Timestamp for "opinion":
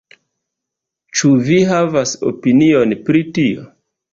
2.33-2.99